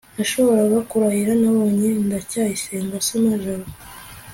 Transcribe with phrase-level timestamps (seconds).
[0.15, 3.67] nashoboraga kurahira nabonye ndacyayisenga asoma jabo